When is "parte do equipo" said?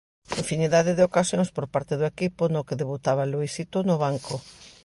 1.73-2.43